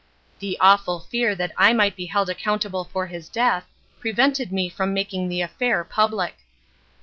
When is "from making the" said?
4.67-5.41